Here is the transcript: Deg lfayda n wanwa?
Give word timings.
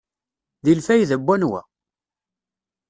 Deg 0.65 0.75
lfayda 0.79 1.15
n 1.19 1.25
wanwa? 1.25 1.61